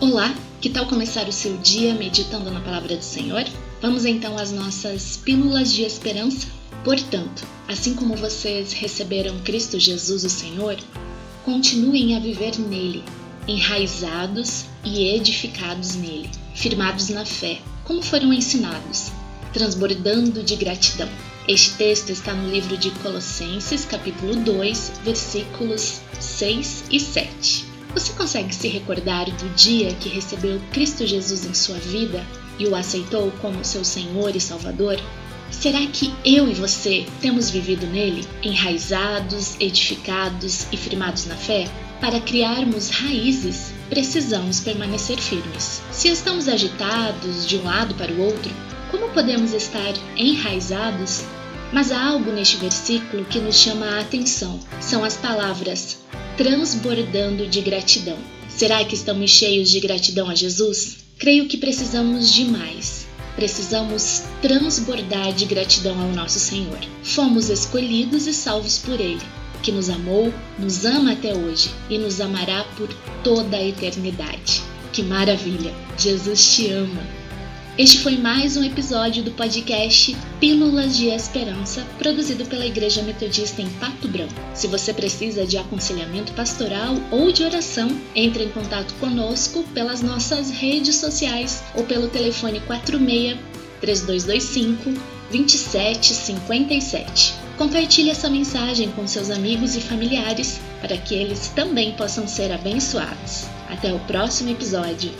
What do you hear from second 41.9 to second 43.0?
Para criarmos